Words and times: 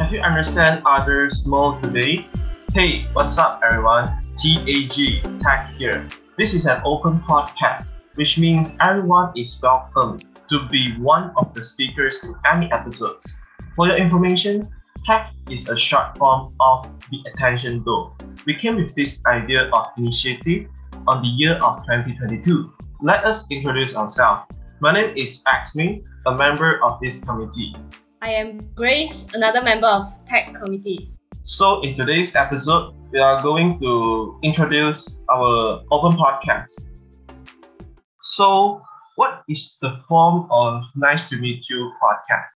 Have 0.00 0.14
you 0.14 0.20
understand 0.20 0.80
others 0.86 1.44
more 1.44 1.78
today? 1.82 2.26
Hey, 2.72 3.04
what's 3.12 3.36
up 3.36 3.60
everyone? 3.62 4.08
TAG, 4.34 5.20
Tag 5.42 5.74
here. 5.76 6.08
This 6.38 6.54
is 6.54 6.64
an 6.64 6.80
open 6.86 7.20
podcast, 7.20 7.96
which 8.14 8.38
means 8.38 8.78
everyone 8.80 9.30
is 9.36 9.60
welcome 9.62 10.18
to 10.48 10.66
be 10.70 10.96
one 10.96 11.32
of 11.36 11.52
the 11.52 11.62
speakers 11.62 12.24
in 12.24 12.34
any 12.50 12.72
episodes. 12.72 13.38
For 13.76 13.88
your 13.88 13.98
information, 13.98 14.72
TAG 15.04 15.34
is 15.50 15.68
a 15.68 15.76
short 15.76 16.16
form 16.16 16.54
of 16.60 16.88
the 17.10 17.20
attention 17.30 17.82
goal. 17.82 18.16
We 18.46 18.54
came 18.54 18.76
with 18.76 18.96
this 18.96 19.20
idea 19.26 19.68
of 19.68 19.88
initiative 19.98 20.70
on 21.08 21.20
the 21.20 21.28
year 21.28 21.56
of 21.60 21.84
2022. 21.84 22.72
Let 23.02 23.26
us 23.26 23.44
introduce 23.50 23.94
ourselves. 23.94 24.46
My 24.80 24.94
name 24.94 25.14
is 25.14 25.44
Xming, 25.44 26.06
a 26.24 26.34
member 26.34 26.82
of 26.82 26.98
this 27.02 27.20
committee. 27.20 27.74
I 28.22 28.32
am 28.32 28.58
Grace, 28.74 29.26
another 29.32 29.62
member 29.62 29.86
of 29.86 30.06
TAG 30.26 30.54
Committee. 30.54 31.10
So, 31.42 31.80
in 31.80 31.96
today's 31.96 32.36
episode, 32.36 32.92
we 33.12 33.18
are 33.18 33.40
going 33.42 33.80
to 33.80 34.38
introduce 34.42 35.24
our 35.30 35.80
open 35.90 36.18
podcast. 36.20 36.68
So, 38.20 38.82
what 39.16 39.42
is 39.48 39.78
the 39.80 40.02
form 40.06 40.48
of 40.50 40.84
Nice 40.94 41.30
to 41.30 41.36
Meet 41.36 41.70
You 41.70 41.92
podcast? 41.96 42.52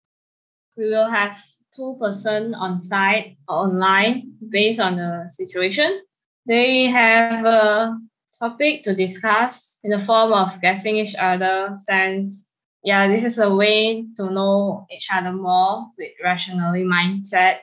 We 0.76 0.90
will 0.90 1.08
have 1.08 1.40
two 1.74 1.96
person 1.98 2.54
on 2.54 2.82
site 2.82 3.38
or 3.48 3.64
online 3.64 4.34
based 4.50 4.80
on 4.80 4.96
the 4.96 5.28
situation. 5.28 6.02
They 6.44 6.88
have 6.88 7.46
a 7.46 7.96
topic 8.38 8.84
to 8.84 8.94
discuss 8.94 9.80
in 9.82 9.90
the 9.92 9.98
form 9.98 10.34
of 10.34 10.60
guessing 10.60 10.98
each 10.98 11.16
other 11.16 11.70
sense. 11.74 12.52
Yeah, 12.84 13.08
this 13.08 13.24
is 13.24 13.38
a 13.38 13.54
way 13.54 14.04
to 14.16 14.30
know 14.30 14.86
each 14.92 15.08
other 15.10 15.32
more 15.32 15.86
with 15.96 16.12
rationally 16.22 16.84
mindset 16.84 17.60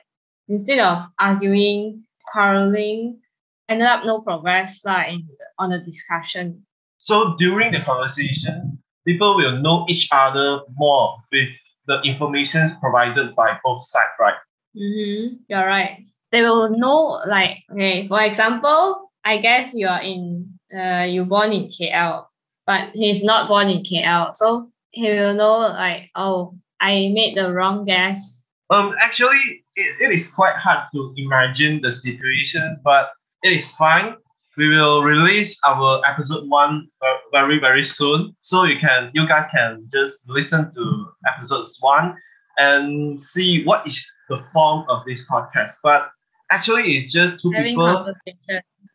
instead 0.48 0.80
of 0.80 1.04
arguing, 1.16 2.02
quarreling, 2.32 3.20
ended 3.68 3.86
up 3.86 4.04
no 4.04 4.20
progress 4.20 4.84
like, 4.84 5.12
in, 5.12 5.28
on 5.60 5.70
the 5.70 5.78
discussion. 5.78 6.66
So 6.98 7.36
during 7.38 7.70
the 7.70 7.80
conversation, 7.86 8.82
people 9.06 9.36
will 9.36 9.62
know 9.62 9.86
each 9.88 10.08
other 10.10 10.60
more 10.74 11.18
with 11.30 11.48
the 11.86 12.00
information 12.02 12.76
provided 12.80 13.36
by 13.36 13.58
both 13.64 13.84
sides, 13.84 14.10
right? 14.18 14.34
Mm-hmm. 14.76 15.36
You're 15.46 15.66
right. 15.66 16.02
They 16.32 16.42
will 16.42 16.76
know, 16.76 17.20
like, 17.28 17.58
okay, 17.70 18.08
for 18.08 18.22
example, 18.22 19.12
I 19.24 19.38
guess 19.38 19.72
you 19.72 19.86
are 19.86 20.02
in, 20.02 20.58
uh, 20.76 21.04
you 21.04 21.24
born 21.26 21.52
in 21.52 21.68
KL, 21.68 22.24
but 22.66 22.90
he's 22.94 23.22
not 23.22 23.46
born 23.46 23.68
in 23.68 23.82
KL. 23.82 24.34
So 24.34 24.71
he 24.92 25.08
will 25.10 25.34
know, 25.34 25.58
like, 25.58 26.10
oh, 26.14 26.54
I 26.80 27.10
made 27.12 27.36
the 27.36 27.52
wrong 27.52 27.84
guess. 27.84 28.44
Um, 28.70 28.94
actually, 29.02 29.64
it, 29.76 30.00
it 30.00 30.12
is 30.12 30.30
quite 30.30 30.56
hard 30.56 30.86
to 30.94 31.14
imagine 31.16 31.80
the 31.82 31.92
situations, 31.92 32.78
but 32.84 33.10
it 33.42 33.52
is 33.52 33.70
fine. 33.72 34.16
We 34.56 34.68
will 34.68 35.02
release 35.02 35.58
our 35.66 36.02
episode 36.06 36.48
one 36.48 36.88
very 37.32 37.58
very 37.58 37.82
soon, 37.82 38.36
so 38.42 38.64
you 38.64 38.78
can 38.78 39.10
you 39.14 39.26
guys 39.26 39.46
can 39.50 39.88
just 39.90 40.28
listen 40.28 40.70
to 40.74 41.06
episodes 41.26 41.78
one 41.80 42.14
and 42.58 43.18
see 43.18 43.64
what 43.64 43.86
is 43.86 44.06
the 44.28 44.44
form 44.52 44.84
of 44.90 45.04
this 45.06 45.26
podcast. 45.26 45.76
But 45.82 46.10
actually, 46.50 46.98
it's 46.98 47.12
just 47.12 47.40
two 47.40 47.50
Having 47.50 47.76
people, 47.76 48.14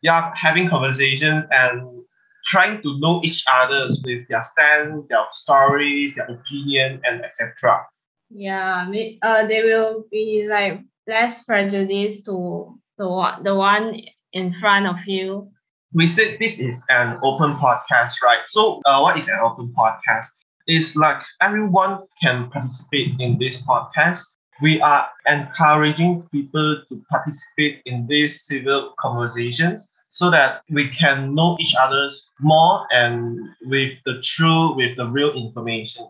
yeah, 0.02 0.32
having 0.36 0.68
conversations 0.68 1.44
and 1.50 2.04
trying 2.48 2.82
to 2.82 2.98
know 2.98 3.20
each 3.22 3.44
other 3.52 3.88
with 4.04 4.26
their 4.28 4.42
stance, 4.42 5.06
their 5.08 5.24
stories, 5.32 6.14
their 6.16 6.26
opinion, 6.26 7.00
and 7.04 7.22
etc. 7.22 7.86
Yeah, 8.30 8.90
uh, 9.22 9.46
they 9.46 9.62
will 9.62 10.04
be 10.10 10.48
like 10.50 10.80
less 11.06 11.44
prejudiced 11.44 12.24
to 12.26 12.78
the 12.96 13.08
one, 13.08 13.42
the 13.42 13.54
one 13.54 14.00
in 14.32 14.52
front 14.52 14.86
of 14.86 15.06
you. 15.06 15.50
we 15.94 16.06
said 16.06 16.36
this 16.38 16.58
is 16.58 16.84
an 16.88 17.18
open 17.22 17.56
podcast, 17.56 18.20
right? 18.22 18.44
So, 18.48 18.80
uh, 18.84 19.00
what 19.00 19.16
is 19.16 19.28
an 19.28 19.38
open 19.42 19.72
podcast? 19.76 20.26
It's 20.66 20.96
like 20.96 21.20
everyone 21.40 22.00
can 22.22 22.50
participate 22.50 23.16
in 23.20 23.38
this 23.38 23.60
podcast. 23.62 24.20
We 24.60 24.80
are 24.80 25.08
encouraging 25.26 26.28
people 26.32 26.82
to 26.88 27.02
participate 27.10 27.80
in 27.86 28.06
these 28.06 28.44
civil 28.44 28.92
conversations 28.98 29.88
so 30.10 30.30
that 30.30 30.62
we 30.70 30.88
can 30.88 31.34
know 31.34 31.56
each 31.60 31.74
other's 31.80 32.32
more 32.40 32.86
and 32.90 33.38
with 33.62 33.92
the 34.04 34.20
true, 34.22 34.74
with 34.74 34.96
the 34.96 35.06
real 35.06 35.32
information. 35.32 36.06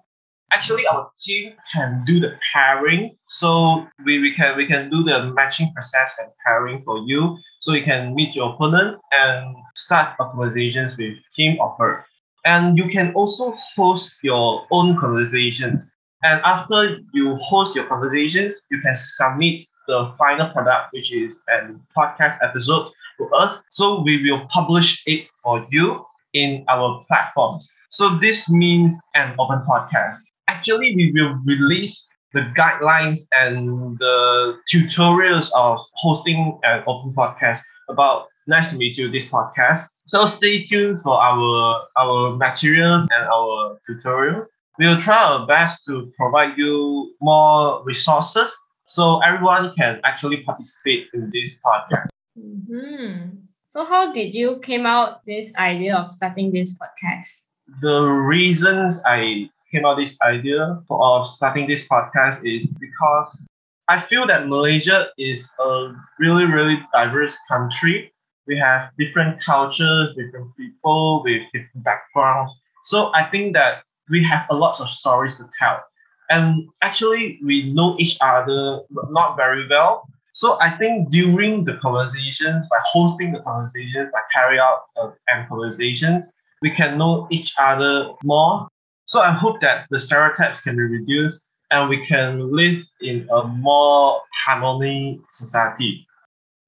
Actually, 0.51 0.87
our 0.87 1.11
team 1.19 1.53
can 1.73 2.05
do 2.07 2.21
the 2.21 2.39
pairing. 2.53 3.15
So 3.29 3.87
we, 4.07 4.19
we 4.19 4.35
can 4.35 4.57
we 4.57 4.67
can 4.67 4.89
do 4.89 5.03
the 5.03 5.31
matching 5.35 5.71
process 5.75 6.15
and 6.19 6.31
pairing 6.47 6.83
for 6.85 6.99
you 7.07 7.37
so 7.61 7.75
you 7.75 7.85
can 7.85 8.15
meet 8.15 8.35
your 8.35 8.55
opponent 8.55 8.99
and 9.13 9.55
start 9.75 10.17
conversations 10.17 10.97
with 10.97 11.15
him 11.37 11.59
or 11.61 11.77
her. 11.79 12.05
And 12.47 12.79
you 12.79 12.89
can 12.89 13.13
also 13.15 13.55
host 13.77 14.19
your 14.23 14.65
own 14.71 14.99
conversations. 14.99 15.91
And 16.23 16.41
after 16.45 16.99
you 17.13 17.37
host 17.37 17.77
your 17.77 17.87
conversations, 17.87 18.55
you 18.71 18.81
can 18.81 18.95
submit 18.95 19.67
the 19.89 20.15
final 20.19 20.49
product, 20.51 20.93
which 20.93 21.13
is 21.13 21.41
a 21.51 21.75
podcast 21.99 22.37
episode 22.43 22.89
to 23.19 23.27
us. 23.35 23.61
So 23.71 24.03
we 24.03 24.23
will 24.23 24.47
publish 24.49 25.03
it 25.07 25.29
for 25.43 25.67
you 25.71 26.05
in 26.35 26.65
our 26.69 27.05
platforms. 27.09 27.69
So 27.89 28.17
this 28.19 28.49
means 28.51 28.95
an 29.17 29.35
open 29.39 29.61
podcast. 29.67 30.17
Actually, 30.47 30.95
we 30.95 31.11
will 31.13 31.35
release 31.45 32.09
the 32.35 32.41
guidelines 32.57 33.23
and 33.35 33.99
the 33.99 34.59
tutorials 34.71 35.51
of 35.57 35.81
hosting 35.95 36.61
an 36.63 36.85
open 36.87 37.13
podcast 37.15 37.61
about 37.89 38.27
nice 38.47 38.71
to 38.71 38.77
meet 38.77 38.97
you 38.99 39.11
this 39.11 39.25
podcast 39.27 39.85
so 40.07 40.27
stay 40.27 40.63
tuned 40.63 41.01
for 41.03 41.21
our 41.21 41.87
our 41.97 42.37
materials 42.37 43.07
and 43.13 43.25
our 43.29 43.79
tutorials 43.89 44.47
we'll 44.79 44.99
try 44.99 45.17
our 45.17 45.47
best 45.47 45.85
to 45.87 46.13
provide 46.17 46.57
you 46.57 47.15
more 47.21 47.83
resources 47.85 48.55
so 48.89 49.21
everyone 49.21 49.73
can 49.77 50.01
actually 50.05 50.43
participate 50.43 51.07
in 51.15 51.31
this 51.33 51.61
podcast 51.65 52.09
hmm 52.35 53.45
So 53.69 53.85
how 53.85 54.13
did 54.17 54.33
you 54.35 54.59
came 54.65 54.89
out 54.89 55.21
this 55.29 55.53
idea 55.61 55.93
of 55.95 56.09
starting 56.11 56.51
this 56.53 56.73
podcast? 56.73 57.49
the 57.81 58.01
reasons 58.01 59.03
I 59.05 59.51
came 59.71 59.85
out 59.85 59.97
this 59.97 60.19
idea 60.23 60.81
for, 60.89 61.03
of 61.05 61.29
starting 61.29 61.67
this 61.69 61.87
podcast 61.87 62.45
is 62.45 62.67
because 62.81 63.47
I 63.89 64.01
feel 64.01 64.27
that 64.27 64.49
Malaysia 64.49 65.09
is 65.19 65.53
a 65.61 65.95
really, 66.19 66.45
really 66.45 66.79
diverse 66.93 67.39
country. 67.49 68.13
We 68.47 68.59
have 68.59 68.91
different 68.99 69.43
cultures, 69.43 70.17
different 70.17 70.57
people 70.57 71.23
with 71.23 71.43
different 71.53 71.85
backgrounds. 71.85 72.53
So 72.85 73.13
I 73.15 73.29
think 73.31 73.53
that 73.55 73.83
we 74.09 74.25
have 74.25 74.47
a 74.51 74.55
lot 74.57 74.81
of 74.81 74.89
stories 74.89 75.37
to 75.37 75.45
tell. 75.59 75.83
And 76.31 76.69
actually, 76.83 77.39
we 77.45 77.73
know 77.73 77.97
each 77.99 78.19
other 78.21 78.81
not 79.11 79.37
very 79.37 79.67
well. 79.69 80.07
So 80.35 80.57
I 80.61 80.71
think 80.71 81.11
during 81.11 81.65
the 81.65 81.79
conversations, 81.83 82.69
by 82.69 82.79
hosting 82.85 83.33
the 83.33 83.41
conversations, 83.41 84.11
by 84.13 84.21
carrying 84.33 84.61
out 84.61 84.83
uh, 85.01 85.11
and 85.27 85.49
conversations, 85.49 86.31
we 86.63 86.71
can 86.71 86.99
know 86.99 87.27
each 87.31 87.55
other 87.59 88.13
more. 88.23 88.69
So 89.07 89.21
I 89.21 89.33
hope 89.33 89.61
that 89.61 89.87
the 89.91 89.99
stereotypes 89.99 90.61
can 90.61 90.77
be 90.77 90.83
reduced 90.83 91.41
and 91.71 91.89
we 91.89 92.05
can 92.07 92.53
live 92.53 92.83
in 93.01 93.27
a 93.31 93.45
more 93.45 94.21
harmony 94.47 95.21
society. 95.33 96.07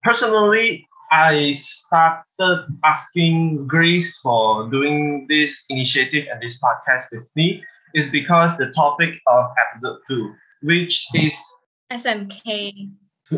Personally, 0.03 0.87
I 1.12 1.53
started 1.53 2.66
asking 2.84 3.66
Grace 3.66 4.19
for 4.21 4.71
doing 4.71 5.27
this 5.28 5.65
initiative 5.69 6.27
and 6.31 6.41
this 6.41 6.59
podcast 6.60 7.04
with 7.12 7.25
me 7.34 7.62
is 7.95 8.11
because 8.11 8.56
the 8.56 8.71
topic 8.72 9.21
of 9.27 9.47
episode 9.59 9.98
two, 10.09 10.33
which 10.63 11.07
is 11.15 11.37
SMK. 11.92 12.91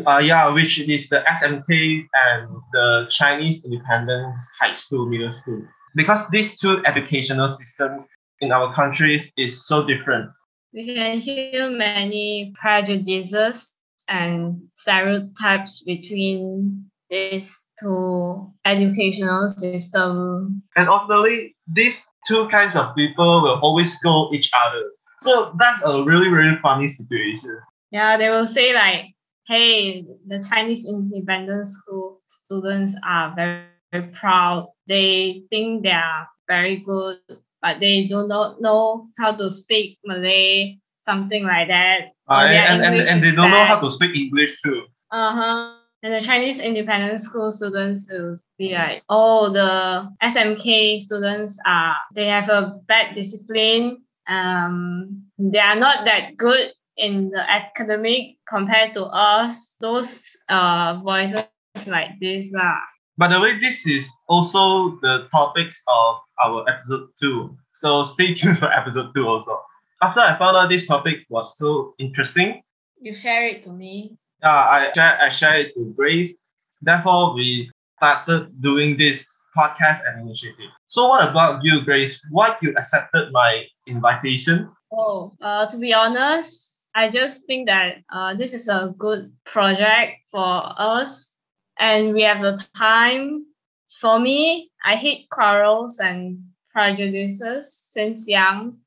uh, 0.05 0.21
yeah, 0.23 0.51
which 0.51 0.79
is 0.79 1.09
the 1.09 1.23
SMK 1.27 2.05
and 2.13 2.49
the 2.71 3.07
Chinese 3.09 3.63
Independence 3.65 4.41
High 4.59 4.77
School, 4.77 5.07
Middle 5.07 5.33
School. 5.33 5.63
Because 5.95 6.27
these 6.29 6.59
two 6.59 6.81
educational 6.85 7.49
systems 7.49 8.05
in 8.41 8.51
our 8.51 8.73
country 8.73 9.31
is 9.37 9.65
so 9.67 9.85
different. 9.85 10.29
We 10.73 10.95
can 10.95 11.19
hear 11.19 11.69
many 11.69 12.53
prejudices 12.59 13.73
and 14.09 14.61
stereotypes 14.73 15.83
between 15.83 16.89
these 17.09 17.69
two 17.79 18.51
educational 18.65 19.47
systems. 19.47 20.51
And 20.75 20.89
ultimately, 20.89 21.55
these 21.67 22.03
two 22.27 22.47
kinds 22.49 22.75
of 22.75 22.95
people 22.95 23.41
will 23.41 23.59
always 23.61 23.97
scold 23.97 24.33
each 24.33 24.49
other. 24.65 24.83
So 25.21 25.55
that's 25.57 25.83
a 25.85 26.03
really, 26.03 26.27
really 26.27 26.57
funny 26.61 26.87
situation. 26.87 27.57
Yeah, 27.91 28.17
they 28.17 28.29
will 28.29 28.45
say 28.45 28.73
like, 28.73 29.13
hey, 29.47 30.05
the 30.27 30.43
Chinese 30.43 30.87
independent 30.87 31.67
school 31.67 32.21
students 32.27 32.95
are 33.07 33.33
very, 33.35 33.63
very 33.91 34.07
proud. 34.09 34.69
They 34.87 35.43
think 35.49 35.83
they 35.83 35.91
are 35.91 36.27
very 36.47 36.77
good, 36.77 37.17
but 37.61 37.79
they 37.79 38.05
do 38.05 38.27
not 38.27 38.61
know 38.61 39.05
how 39.17 39.35
to 39.35 39.49
speak 39.49 39.97
Malay. 40.03 40.79
something 41.03 41.43
like 41.43 41.67
that. 41.67 42.15
Uh, 42.29 42.47
and, 42.47 42.83
and, 42.83 42.95
English 42.95 43.11
and 43.11 43.21
they 43.21 43.31
don't 43.31 43.51
know 43.51 43.65
how 43.65 43.79
to 43.79 43.91
speak 43.91 44.15
English 44.15 44.61
too. 44.61 44.83
Uh-huh. 45.11 45.75
And 46.03 46.13
the 46.13 46.19
Chinese 46.19 46.59
independent 46.59 47.21
school 47.21 47.49
students 47.49 48.11
will 48.11 48.35
be 48.57 48.73
like, 48.73 49.03
oh, 49.07 49.53
the 49.53 50.11
SMK 50.21 50.99
students 50.99 51.57
are 51.65 51.95
they 52.13 52.27
have 52.27 52.49
a 52.49 52.77
bad 52.87 53.15
discipline. 53.15 54.03
Um, 54.27 55.23
they 55.39 55.59
are 55.59 55.77
not 55.77 56.03
that 56.03 56.35
good 56.35 56.73
in 56.97 57.29
the 57.29 57.49
academic 57.49 58.35
compared 58.45 58.93
to 58.95 59.05
us. 59.05 59.77
Those 59.79 60.35
uh 60.49 60.99
voices 61.01 61.47
like 61.87 62.19
this 62.19 62.51
lah. 62.51 62.83
By 63.17 63.29
the 63.29 63.39
way, 63.39 63.57
this 63.59 63.87
is 63.87 64.11
also 64.27 64.99
the 64.99 65.29
topics 65.31 65.81
of 65.87 66.19
our 66.43 66.67
episode 66.67 67.15
two. 67.15 67.55
So 67.71 68.03
stay 68.03 68.33
tuned 68.33 68.59
for 68.59 68.67
episode 68.79 69.15
two 69.15 69.25
also. 69.25 69.55
After 70.01 70.19
I 70.19 70.37
found 70.37 70.57
out 70.57 70.67
this 70.67 70.85
topic 70.85 71.23
was 71.29 71.57
so 71.57 71.95
interesting, 71.97 72.61
You 73.03 73.11
share 73.11 73.47
it 73.47 73.63
to 73.63 73.71
me. 73.71 74.15
Uh, 74.43 74.67
I 74.69 74.91
share 74.93 75.17
I 75.21 75.29
share 75.29 75.59
it 75.59 75.73
to 75.75 75.93
Grace. 75.95 76.35
Therefore, 76.81 77.33
we 77.33 77.71
started 77.97 78.61
doing 78.61 78.97
this 78.97 79.29
podcast 79.57 80.01
and 80.05 80.27
initiative. 80.27 80.69
So, 80.87 81.07
what 81.07 81.27
about 81.27 81.63
you, 81.63 81.81
Grace? 81.81 82.19
Why 82.31 82.55
you 82.61 82.73
accepted 82.75 83.31
my 83.31 83.63
invitation? 83.87 84.69
Oh, 84.91 85.33
uh, 85.41 85.67
to 85.67 85.77
be 85.77 85.93
honest, 85.93 86.87
I 86.93 87.07
just 87.07 87.45
think 87.45 87.67
that 87.67 88.03
uh, 88.11 88.35
this 88.35 88.53
is 88.53 88.67
a 88.67 88.93
good 88.97 89.31
project 89.45 90.25
for 90.29 90.61
us, 90.77 91.37
and 91.79 92.13
we 92.13 92.23
have 92.23 92.41
the 92.41 92.61
time. 92.75 93.45
For 93.89 94.19
me, 94.19 94.71
I 94.83 94.95
hate 94.95 95.29
quarrels 95.29 95.99
and 95.99 96.43
prejudices 96.71 97.71
since 97.73 98.27
young, 98.27 98.77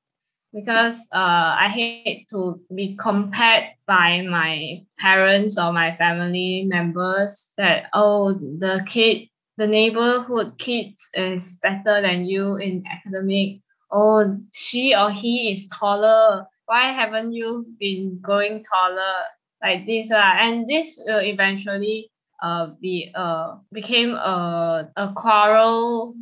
because 0.57 1.07
uh, 1.13 1.55
I 1.61 1.69
hate 1.69 2.27
to 2.31 2.59
be 2.75 2.97
compared 2.97 3.65
by 3.87 4.23
my 4.23 4.83
parents 4.99 5.59
or 5.59 5.73
my 5.73 5.95
family 5.95 6.65
members 6.67 7.53
that 7.59 7.91
oh 7.93 8.33
the 8.33 8.83
kid 8.89 9.29
the 9.59 9.67
neighborhood 9.67 10.59
kids 10.59 11.09
is 11.15 11.59
better 11.63 12.01
than 12.01 12.25
you 12.25 12.57
in 12.57 12.85
academic 12.91 13.61
oh, 13.91 14.39
she 14.53 14.95
or 14.95 15.11
he 15.11 15.53
is 15.53 15.69
taller. 15.69 16.47
Why 16.67 16.93
haven't 16.93 17.33
you 17.33 17.67
been 17.79 18.19
growing 18.21 18.65
taller 18.65 19.15
like 19.63 19.87
this? 19.87 20.11
Uh? 20.11 20.35
And 20.39 20.69
this 20.69 21.01
will 21.05 21.21
eventually 21.21 22.11
uh, 22.43 22.69
be 22.81 23.13
uh, 23.15 23.57
became 23.73 24.15
a, 24.15 24.91
a 24.97 25.13
quarrel 25.15 26.15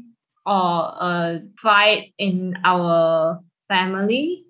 or 0.47 0.53
a 0.55 1.41
fight 1.59 2.13
in 2.19 2.59
our 2.65 3.41
family. 3.69 4.45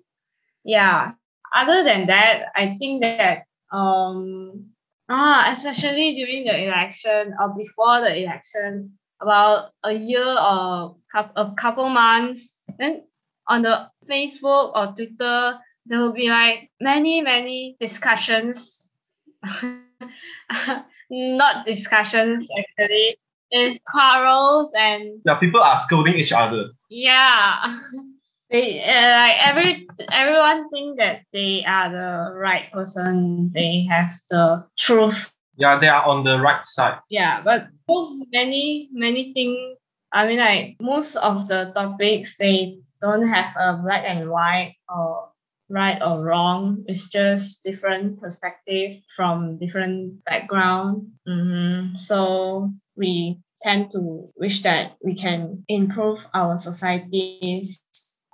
Yeah. 0.63 1.13
Other 1.55 1.83
than 1.83 2.07
that, 2.07 2.51
I 2.55 2.75
think 2.79 3.01
that 3.01 3.45
um 3.71 4.65
ah 5.09 5.47
especially 5.51 6.15
during 6.15 6.45
the 6.45 6.63
election 6.65 7.33
or 7.39 7.53
before 7.55 8.01
the 8.01 8.15
election, 8.17 8.97
about 9.21 9.71
a 9.83 9.93
year 9.93 10.25
or 10.25 10.97
a 11.35 11.51
couple 11.55 11.89
months, 11.89 12.61
then 12.79 13.03
on 13.47 13.61
the 13.61 13.89
Facebook 14.09 14.75
or 14.75 14.93
Twitter, 14.95 15.59
there 15.85 15.99
will 16.01 16.13
be 16.13 16.29
like 16.29 16.69
many, 16.81 17.21
many 17.21 17.77
discussions. 17.79 18.91
Not 21.09 21.65
discussions 21.65 22.47
actually. 22.57 23.17
It's 23.51 23.79
quarrels 23.87 24.73
and 24.75 25.21
Yeah, 25.25 25.35
people 25.35 25.61
are 25.61 25.77
scolding 25.79 26.15
each 26.15 26.33
other. 26.33 26.71
yeah. 26.89 27.71
They 28.55 28.79
uh, 28.87 29.11
like 29.11 29.37
every 29.49 29.87
everyone 30.11 30.69
think 30.69 30.99
that 30.99 31.27
they 31.33 31.65
are 31.67 31.91
the 31.91 32.33
right 32.39 32.71
person. 32.71 33.51
They 33.53 33.85
have 33.89 34.11
the 34.29 34.65
truth 34.79 35.33
Yeah, 35.57 35.79
they 35.79 35.87
are 35.89 36.05
on 36.07 36.23
the 36.23 36.39
right 36.39 36.63
side. 36.63 36.99
yeah 37.09 37.41
but 37.43 37.67
most 37.87 38.15
many 38.31 38.87
many 38.93 39.33
things 39.33 39.77
i 40.13 40.25
mean 40.27 40.39
like 40.39 40.75
most 40.79 41.15
of 41.17 41.47
the 41.47 41.71
topics 41.75 42.37
they 42.37 42.79
don't 43.01 43.27
have 43.27 43.55
a 43.59 43.77
black 43.83 44.03
and 44.07 44.29
white 44.29 44.75
or 44.89 45.29
right 45.69 45.99
or 46.01 46.23
wrong 46.23 46.83
it's 46.87 47.09
just 47.09 47.63
different 47.63 48.19
perspective 48.19 49.01
from 49.15 49.57
different 49.59 50.23
background 50.25 51.07
hmm 51.27 51.95
so 51.95 52.71
we 52.95 53.39
tend 53.61 53.91
to 53.91 54.29
wish 54.37 54.61
that 54.63 54.95
we 55.03 55.15
can 55.15 55.63
improve 55.67 56.25
our 56.33 56.57
societies 56.57 57.83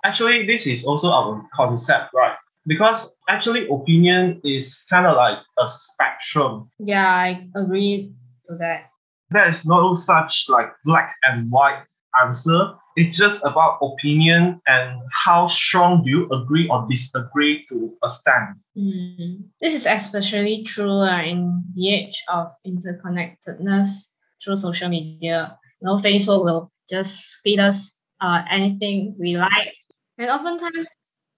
Actually, 0.04 0.46
this 0.46 0.66
is 0.66 0.84
also 0.84 1.08
our 1.08 1.42
concept, 1.54 2.10
right? 2.14 2.36
Because 2.66 3.16
actually, 3.28 3.68
opinion 3.68 4.40
is 4.44 4.84
kind 4.88 5.06
of 5.06 5.16
like 5.16 5.38
a 5.58 5.66
spectrum. 5.66 6.68
yeah 6.78 7.06
i 7.06 7.46
agree 7.56 8.12
to 8.46 8.54
that 8.56 8.90
There 9.32 9.48
is 9.48 9.64
no 9.64 9.96
such 9.96 10.46
like 10.48 10.68
black 10.84 11.16
and 11.24 11.50
white 11.50 11.82
answer. 12.22 12.76
It's 12.96 13.16
just 13.16 13.40
about 13.44 13.80
opinion 13.80 14.60
and 14.66 15.00
how 15.24 15.48
strong 15.48 16.04
do 16.04 16.10
you 16.10 16.28
agree 16.28 16.68
or 16.68 16.84
disagree 16.90 17.64
to 17.70 17.96
a 18.04 18.10
stand. 18.10 18.60
Mm. 18.76 19.48
This 19.60 19.74
is 19.74 19.86
especially 19.86 20.62
true 20.64 21.00
uh, 21.00 21.22
in 21.24 21.64
the 21.74 21.88
age 21.94 22.22
of 22.28 22.52
interconnectedness 22.68 24.12
through 24.44 24.56
social 24.56 24.90
media. 24.92 25.56
You 25.80 25.86
know, 25.88 25.96
Facebook 25.96 26.44
will 26.44 26.70
just 26.90 27.40
feed 27.42 27.58
us 27.58 27.98
uh, 28.20 28.44
anything 28.50 29.16
we 29.18 29.38
like. 29.38 29.72
And 30.22 30.30
oftentimes 30.30 30.86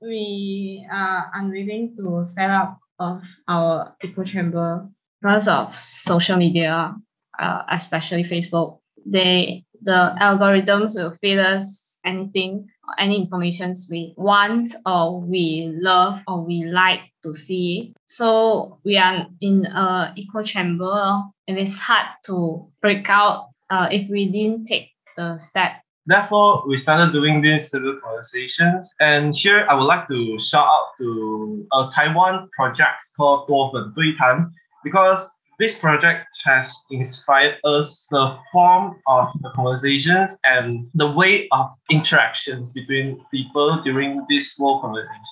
we 0.02 0.86
are 0.92 1.31
unwilling 1.32 1.96
to 1.96 2.22
set 2.22 2.50
up 2.50 2.76
of 2.98 3.25
our 3.48 3.96
echo 4.02 4.25
chamber 4.25 4.86
because 5.22 5.48
of 5.48 5.75
social 5.75 6.36
media, 6.36 6.94
uh, 7.40 7.62
especially 7.70 8.25
Facebook. 8.25 8.81
They 9.06 9.64
the 9.81 10.14
algorithms 10.20 10.96
will 10.96 11.16
feed 11.16 11.38
us 11.38 11.98
anything 12.04 12.69
any 12.98 13.22
informations 13.22 13.88
we 13.90 14.12
want 14.19 14.75
or 14.84 15.19
we 15.19 15.72
love 15.81 16.22
or 16.28 16.44
we 16.44 16.64
like 16.64 17.00
to 17.22 17.32
see. 17.32 17.94
So 18.04 18.81
we 18.84 18.98
are 18.98 19.28
in 19.40 19.64
a 19.64 20.12
echo 20.14 20.42
chamber 20.42 21.22
and 21.48 21.58
it's 21.58 21.78
hard 21.78 22.06
to 22.26 22.70
break 22.82 23.08
out 23.08 23.48
uh, 23.70 23.88
if 23.90 24.10
we 24.10 24.31
didn't 24.31 24.66
take 24.66 24.90
the 25.16 25.38
step. 25.38 25.83
Therefore, 26.06 26.65
we 26.67 26.77
started 26.77 27.12
doing 27.12 27.41
these 27.41 27.71
civil 27.71 27.99
conversations. 28.03 28.93
And 29.01 29.35
here 29.35 29.67
I 29.69 29.75
would 29.75 29.85
like 29.85 30.06
to 30.09 30.39
shout 30.39 30.67
out 30.67 30.89
to 30.99 31.67
a 31.73 31.91
Taiwan 31.94 32.49
project 32.53 33.03
called 33.17 33.49
Duofen 33.49 33.94
Duitan 33.94 34.51
because 34.82 35.32
this 35.58 35.79
project 35.79 36.27
has 36.44 36.77
inspired 36.91 37.56
us 37.65 38.06
the 38.11 38.37
form 38.53 39.01
of 39.06 39.29
the 39.41 39.51
conversations 39.51 40.37
and 40.44 40.91
the 40.94 41.11
way 41.11 41.49
of 41.53 41.70
interactions 41.91 42.70
between 42.73 43.25
people 43.31 43.81
during 43.82 44.27
these 44.29 44.53
small 44.53 44.81
conversations. 44.81 45.29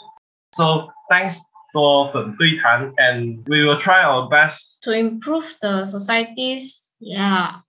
So 0.55 0.91
thanks 1.11 1.39
for 1.73 2.13
Duitan, 2.13 2.93
and 2.99 3.47
we 3.49 3.65
will 3.65 3.79
try 3.79 4.03
our 4.03 4.29
best 4.29 4.83
to 4.85 4.93
improve 4.93 5.55
the 5.61 5.87
societies. 5.87 6.93
yeah 7.01 7.61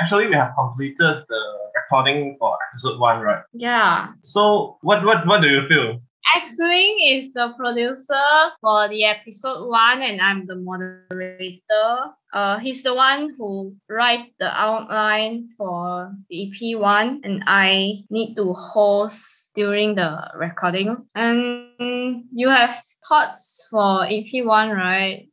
Actually, 0.00 0.28
we 0.28 0.34
have 0.34 0.52
completed 0.56 1.24
the 1.28 1.42
recording 1.74 2.36
for 2.38 2.56
episode 2.70 3.00
one, 3.00 3.20
right? 3.22 3.42
yeah. 3.52 4.08
So 4.22 4.78
what 4.82 5.04
what 5.04 5.26
what 5.26 5.42
do 5.42 5.48
you 5.48 5.66
feel? 5.68 6.00
Xming 6.36 6.96
is 7.02 7.32
the 7.32 7.54
producer 7.56 8.28
for 8.60 8.88
the 8.88 9.04
episode 9.04 9.66
one, 9.66 10.02
and 10.02 10.20
I'm 10.20 10.46
the 10.46 10.56
moderator. 10.56 12.12
Uh, 12.32 12.58
he's 12.58 12.82
the 12.82 12.94
one 12.94 13.32
who 13.38 13.74
write 13.88 14.34
the 14.38 14.52
outline 14.52 15.48
for 15.56 16.12
the 16.28 16.52
EP 16.52 16.78
one, 16.78 17.22
and 17.24 17.42
I 17.46 17.96
need 18.10 18.36
to 18.36 18.52
host 18.52 19.50
during 19.54 19.94
the 19.94 20.20
recording. 20.36 21.08
And 21.14 22.24
you 22.30 22.48
have 22.48 22.76
thoughts 23.08 23.66
for 23.70 24.04
EP 24.04 24.44
one, 24.44 24.68
right? 24.68 25.28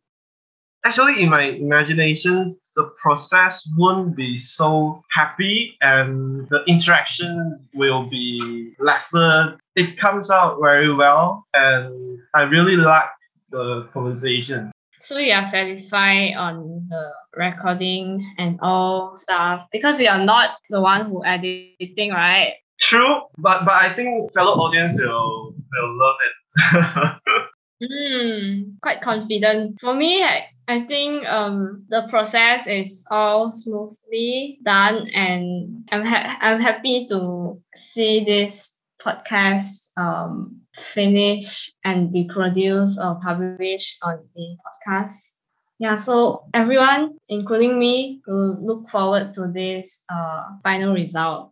Actually, 0.85 1.23
in 1.23 1.29
my 1.29 1.43
imagination, 1.59 2.55
the 2.75 2.83
process 3.01 3.67
won't 3.77 4.15
be 4.15 4.37
so 4.37 5.01
happy 5.11 5.77
and 5.81 6.47
the 6.49 6.63
interactions 6.67 7.69
will 7.73 8.09
be 8.09 8.73
lesser. 8.79 9.57
It 9.75 9.97
comes 9.97 10.29
out 10.29 10.59
very 10.61 10.93
well, 10.93 11.45
and 11.53 12.19
I 12.33 12.43
really 12.43 12.75
like 12.75 13.09
the 13.49 13.87
conversation. 13.93 14.71
So 14.99 15.17
you 15.17 15.33
are 15.33 15.45
satisfied 15.45 16.35
on 16.35 16.87
the 16.89 17.11
recording 17.35 18.25
and 18.37 18.59
all 18.61 19.17
stuff 19.17 19.67
because 19.71 20.01
you 20.01 20.09
are 20.09 20.23
not 20.23 20.57
the 20.69 20.81
one 20.81 21.05
who 21.05 21.23
editing, 21.25 22.11
right? 22.11 22.53
True, 22.79 23.21
but 23.37 23.65
but 23.65 23.73
I 23.73 23.93
think 23.93 24.33
fellow 24.33 24.53
audience 24.53 24.99
will 24.99 25.53
will 25.71 25.97
love 25.97 26.15
it. 26.25 27.45
Hmm, 27.85 28.77
quite 28.81 29.01
confident. 29.01 29.79
For 29.81 29.93
me, 29.93 30.23
I, 30.23 30.47
I 30.67 30.85
think 30.85 31.25
um 31.27 31.85
the 31.89 32.07
process 32.09 32.67
is 32.67 33.05
all 33.11 33.51
smoothly 33.51 34.59
done, 34.63 35.07
and 35.13 35.85
I'm 35.91 36.03
ha- 36.05 36.37
I'm 36.41 36.59
happy 36.61 37.05
to 37.09 37.61
see 37.75 38.23
this 38.25 38.73
podcast 39.05 39.89
um 39.97 40.61
finish 40.73 41.71
and 41.83 42.11
be 42.11 42.25
produced 42.31 42.97
or 43.01 43.19
published 43.21 43.85
on 43.91 44.09
the 44.35 44.57
podcast. 44.65 45.35
Yeah, 45.79 45.97
so 45.97 46.45
everyone, 46.53 47.17
including 47.27 47.77
me, 47.77 48.21
will 48.27 48.57
look 48.61 48.89
forward 48.89 49.33
to 49.35 49.47
this 49.51 50.03
uh, 50.09 50.43
final 50.63 50.93
result. 50.93 51.51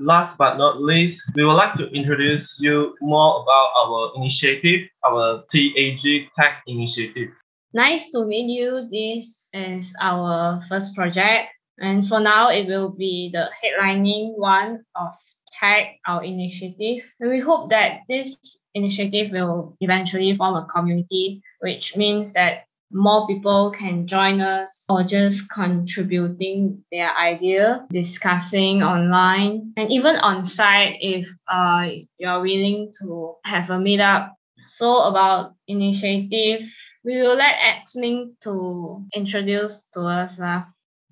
Last 0.00 0.38
but 0.38 0.56
not 0.56 0.80
least, 0.80 1.20
we 1.36 1.44
would 1.44 1.60
like 1.60 1.74
to 1.74 1.86
introduce 1.90 2.56
you 2.58 2.96
more 3.02 3.42
about 3.42 3.68
our 3.76 4.12
initiative, 4.16 4.88
our 5.06 5.44
TAG 5.52 6.30
Tech 6.38 6.62
Initiative. 6.66 7.28
Nice 7.74 8.08
to 8.10 8.24
meet 8.24 8.48
you. 8.48 8.88
This 8.90 9.50
is 9.52 9.94
our 10.00 10.58
first 10.70 10.94
project. 10.94 11.52
And 11.80 12.06
for 12.06 12.18
now, 12.18 12.48
it 12.48 12.66
will 12.66 12.92
be 12.96 13.30
the 13.32 13.50
headlining 13.62 14.38
one 14.38 14.84
of 14.96 15.12
Tag, 15.52 15.96
our 16.06 16.24
initiative. 16.24 17.04
And 17.20 17.30
we 17.30 17.38
hope 17.38 17.68
that 17.68 18.00
this 18.08 18.38
initiative 18.74 19.32
will 19.32 19.76
eventually 19.80 20.34
form 20.34 20.56
a 20.56 20.64
community, 20.64 21.42
which 21.60 21.94
means 21.94 22.32
that 22.32 22.64
more 22.92 23.26
people 23.26 23.70
can 23.70 24.06
join 24.06 24.40
us 24.40 24.84
or 24.88 25.02
just 25.02 25.50
contributing 25.50 26.82
their 26.90 27.14
idea, 27.16 27.86
discussing 27.90 28.82
online, 28.82 29.72
and 29.76 29.90
even 29.90 30.16
on 30.16 30.44
site 30.44 30.96
if 31.00 31.28
uh, 31.48 31.88
you're 32.18 32.40
willing 32.40 32.92
to 33.00 33.34
have 33.44 33.70
a 33.70 33.78
meetup. 33.78 34.30
So 34.66 34.98
about 35.02 35.54
initiative, 35.66 36.62
we 37.04 37.16
will 37.16 37.36
let 37.36 37.56
Xming 37.56 38.32
to 38.42 39.04
introduce 39.14 39.86
to 39.94 40.00
us. 40.02 40.38
Uh. 40.38 40.62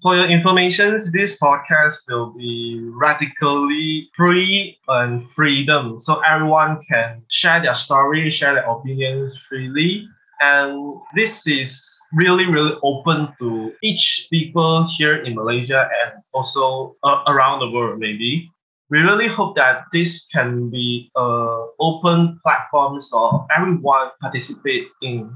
For 0.01 0.15
your 0.15 0.27
information, 0.31 1.01
this 1.13 1.37
podcast 1.39 1.97
will 2.09 2.33
be 2.37 2.81
radically 2.93 4.09
free 4.15 4.79
and 4.87 5.29
freedom. 5.33 5.99
So 5.99 6.21
everyone 6.21 6.79
can 6.89 7.23
share 7.29 7.61
their 7.61 7.75
story, 7.75 8.31
share 8.31 8.55
their 8.55 8.71
opinions 8.71 9.37
freely 9.49 10.09
and 10.40 11.00
this 11.14 11.47
is 11.47 11.85
really 12.12 12.47
really 12.47 12.75
open 12.83 13.28
to 13.38 13.73
each 13.83 14.28
people 14.30 14.87
here 14.97 15.16
in 15.16 15.35
malaysia 15.35 15.88
and 16.02 16.23
also 16.33 16.95
uh, 17.02 17.23
around 17.26 17.61
the 17.61 17.71
world 17.71 17.99
maybe. 17.99 18.50
We 18.90 19.00
really 19.00 19.28
hope 19.28 19.54
that 19.57 19.85
this 19.92 20.25
can 20.33 20.71
be 20.71 21.11
uh, 21.14 21.61
open 21.78 22.40
platforms 22.40 23.11
so 23.11 23.45
everyone 23.54 24.16
participate 24.23 24.88
in. 25.02 25.28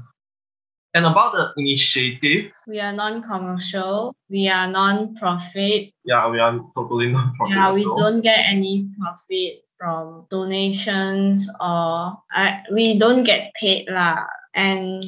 And 0.95 1.05
about 1.05 1.33
the 1.33 1.53
initiative 1.57 2.51
we 2.65 2.79
are 2.79 2.93
non-commercial. 2.93 4.15
We 4.29 4.47
are 4.49 4.67
non-profit. 4.69 5.93
Yeah 6.05 6.29
we 6.29 6.39
are 6.39 6.57
totally 6.73 7.11
non-profit 7.11 7.55
yeah 7.55 7.73
we 7.73 7.83
don't 7.83 8.21
get 8.21 8.41
any 8.45 8.89
profit 9.01 9.65
from 9.77 10.25
donations 10.29 11.49
or 11.59 12.17
uh, 12.33 12.51
we 12.71 12.97
don't 12.97 13.23
get 13.23 13.53
paid 13.59 13.85
lah 13.89 14.25
and 14.55 15.03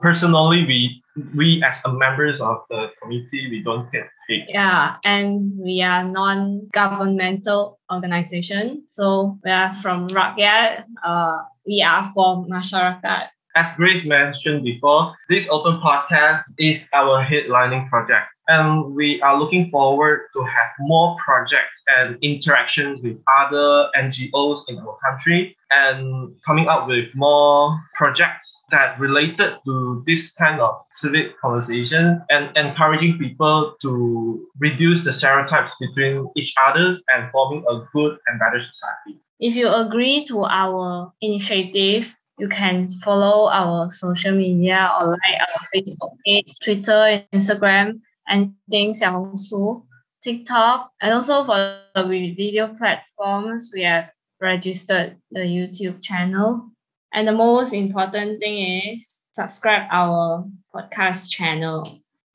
personally 0.00 0.64
we 0.64 1.02
we 1.34 1.62
as 1.62 1.82
the 1.82 1.92
members 1.92 2.40
of 2.40 2.62
the 2.70 2.90
committee 3.02 3.50
we 3.50 3.62
don't 3.62 3.90
get 3.92 4.10
paid. 4.28 4.46
Yeah 4.48 4.96
and 5.04 5.52
we 5.58 5.82
are 5.82 6.04
non-governmental 6.04 7.78
organization. 7.92 8.84
So 8.88 9.38
we 9.44 9.50
are 9.50 9.72
from 9.74 10.08
rakyat. 10.08 10.84
Uh, 11.02 11.46
we 11.66 11.82
are 11.82 12.04
for 12.10 12.46
masyarakat 12.46 13.33
as 13.54 13.76
Grace 13.76 14.04
mentioned 14.04 14.64
before, 14.64 15.14
this 15.28 15.48
open 15.48 15.80
podcast 15.80 16.42
is 16.58 16.88
our 16.92 17.24
headlining 17.24 17.88
project 17.88 18.26
and 18.48 18.94
we 18.94 19.20
are 19.22 19.38
looking 19.38 19.70
forward 19.70 20.26
to 20.34 20.42
have 20.42 20.70
more 20.80 21.16
projects 21.24 21.82
and 21.88 22.18
interactions 22.22 23.00
with 23.02 23.16
other 23.26 23.88
NGOs 23.96 24.60
in 24.68 24.78
our 24.78 24.98
country 25.04 25.56
and 25.70 26.34
coming 26.46 26.68
up 26.68 26.86
with 26.86 27.06
more 27.14 27.80
projects 27.94 28.64
that 28.70 28.98
related 29.00 29.56
to 29.64 30.02
this 30.06 30.34
kind 30.34 30.60
of 30.60 30.82
civic 30.92 31.38
conversation 31.40 32.22
and 32.28 32.54
encouraging 32.56 33.18
people 33.18 33.74
to 33.82 34.46
reduce 34.58 35.04
the 35.04 35.12
stereotypes 35.12 35.74
between 35.80 36.28
each 36.36 36.54
other 36.62 36.94
and 37.14 37.30
forming 37.32 37.64
a 37.68 37.80
good 37.94 38.18
and 38.26 38.38
better 38.38 38.60
society. 38.60 39.20
If 39.40 39.56
you 39.56 39.68
agree 39.68 40.26
to 40.26 40.44
our 40.44 41.12
initiative, 41.20 42.14
you 42.38 42.48
can 42.48 42.90
follow 42.90 43.48
our 43.48 43.90
social 43.90 44.34
media 44.34 44.90
or 45.00 45.10
like 45.10 45.40
our 45.40 45.62
Facebook 45.74 46.16
page, 46.26 46.52
Twitter, 46.62 47.22
Instagram, 47.32 48.00
anything 48.28 48.92
Xiaohongshu, 48.92 49.84
TikTok, 50.22 50.90
and 51.00 51.12
also 51.12 51.44
for 51.44 51.78
the 51.94 52.34
video 52.36 52.74
platforms, 52.74 53.70
we 53.74 53.82
have 53.82 54.10
registered 54.40 55.16
the 55.30 55.40
YouTube 55.40 56.02
channel. 56.02 56.70
And 57.12 57.28
the 57.28 57.32
most 57.32 57.72
important 57.72 58.40
thing 58.40 58.90
is 58.90 59.28
subscribe 59.32 59.86
our 59.92 60.44
podcast 60.74 61.30
channel. 61.30 61.86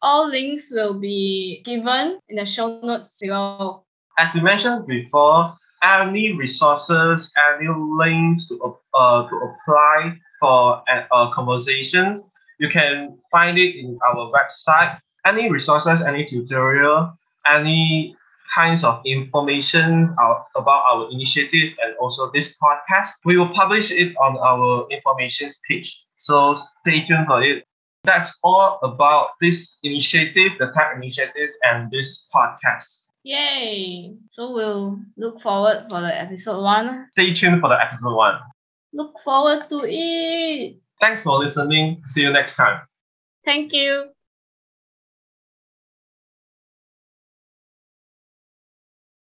All 0.02 0.30
links 0.30 0.72
will 0.72 1.02
be 1.02 1.62
given 1.66 2.20
in 2.30 2.38
the 2.38 2.46
show 2.46 2.80
notes 2.80 3.20
below. 3.20 3.84
As 4.18 4.34
we 4.34 4.40
mentioned 4.40 4.88
before, 4.88 5.58
any 5.84 6.34
resources, 6.36 7.32
any 7.52 7.68
links 7.70 8.48
to, 8.48 8.78
uh, 8.94 9.28
to 9.30 9.36
apply 9.36 10.18
for 10.40 10.84
uh, 10.90 11.32
conversations, 11.32 12.22
you 12.60 12.70
can 12.70 13.18
find 13.32 13.58
it 13.58 13.76
in 13.76 13.98
our 14.06 14.32
website 14.32 15.00
any 15.26 15.50
resources, 15.50 16.02
any 16.02 16.30
tutorial, 16.30 17.14
any 17.46 18.16
kinds 18.56 18.84
of 18.84 19.02
information 19.06 20.14
about 20.56 20.84
our 20.90 21.08
initiatives 21.12 21.74
and 21.84 21.96
also 21.98 22.32
this 22.34 22.56
podcast, 22.58 23.12
we 23.26 23.38
will 23.38 23.50
publish 23.50 23.92
it 23.92 24.16
on 24.18 24.38
our 24.40 24.88
information 24.90 25.50
page. 25.68 26.00
So 26.18 26.56
stay 26.82 27.06
tuned 27.06 27.28
for 27.28 27.44
it. 27.44 27.64
That's 28.06 28.40
all 28.44 28.80
about 28.82 29.32
this 29.42 29.78
initiative, 29.84 30.54
the 30.58 30.72
TAG 30.74 30.98
initiatives, 30.98 31.54
and 31.64 31.92
this 31.92 32.26
podcast. 32.34 33.09
Yay! 33.30 34.16
So 34.32 34.54
we'll 34.54 34.98
look 35.16 35.40
forward 35.40 35.84
for 35.88 36.02
the 36.02 36.10
episode 36.10 36.64
one. 36.64 37.06
Stay 37.12 37.32
tuned 37.32 37.62
for 37.62 37.70
the 37.70 37.80
episode 37.80 38.16
one. 38.16 38.40
Look 38.92 39.20
forward 39.20 39.70
to 39.70 39.86
it. 39.86 40.78
Thanks 41.00 41.22
for 41.22 41.38
listening. 41.38 42.02
See 42.08 42.24
you 42.24 42.34
next 42.34 42.56
time. 42.56 42.82
Thank 43.46 43.72
you. 43.72 44.10